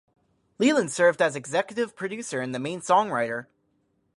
[0.57, 3.45] Leland served as executive producer and the main songwriter.